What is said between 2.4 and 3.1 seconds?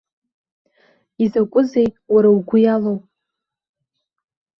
иалоу?